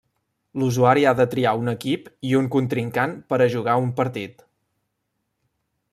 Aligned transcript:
L'usuari 0.61 1.03
ha 1.09 1.13
de 1.19 1.25
triar 1.33 1.51
un 1.65 1.69
equip 1.73 2.09
i 2.31 2.33
un 2.41 2.49
contrincant 2.57 3.15
per 3.35 3.41
a 3.45 3.49
jugar 3.57 3.79
un 3.85 3.95
partit. 4.01 4.45